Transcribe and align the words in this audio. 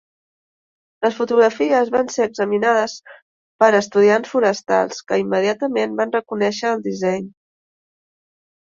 Les 1.07 1.19
fotografies 1.19 1.91
van 1.97 2.09
ser 2.13 2.25
examinades 2.29 2.97
per 3.65 3.71
estudiants 3.83 4.33
forestals, 4.35 5.05
que 5.13 5.23
immediatament 5.27 5.97
van 6.03 6.19
reconèixer 6.21 6.73
el 6.75 6.87
disseny. 6.91 7.33